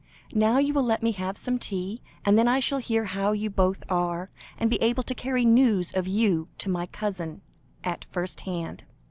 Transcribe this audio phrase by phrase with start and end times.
[0.33, 3.51] Now you will let me have some tea, and then I shall hear how you
[3.51, 7.43] both are, and be able to carry news of you to my cousin,
[7.83, 8.85] at first hand."